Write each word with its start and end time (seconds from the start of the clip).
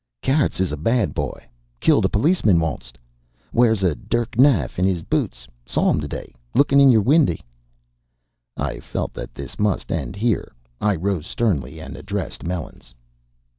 "Carrots 0.23 0.59
is 0.59 0.71
a 0.71 0.77
bad 0.77 1.13
boy. 1.13 1.45
Killed 1.79 2.05
a 2.05 2.09
policeman 2.09 2.59
onct. 2.59 2.97
Wears 3.53 3.83
a 3.83 3.93
dirk 3.93 4.35
knife 4.35 4.79
in 4.79 4.85
his 4.85 5.03
boots, 5.03 5.47
saw 5.63 5.91
him 5.91 6.01
to 6.01 6.07
day 6.07 6.33
looking 6.55 6.79
in 6.81 6.89
your 6.89 7.01
windy." 7.03 7.41
I 8.57 8.79
felt 8.79 9.13
that 9.13 9.35
this 9.35 9.59
must 9.59 9.91
end 9.91 10.15
here. 10.15 10.53
I 10.79 10.95
rose 10.95 11.27
sternly 11.27 11.79
and 11.79 11.95
addressed 11.95 12.43
Melons. 12.43 12.95